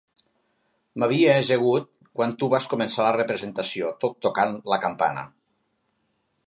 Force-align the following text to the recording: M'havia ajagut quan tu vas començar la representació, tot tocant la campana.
M'havia 1.01 1.35
ajagut 1.41 1.85
quan 2.21 2.33
tu 2.43 2.49
vas 2.55 2.67
començar 2.73 3.05
la 3.07 3.13
representació, 3.19 3.93
tot 4.05 4.19
tocant 4.27 4.61
la 4.75 4.83
campana. 4.87 5.29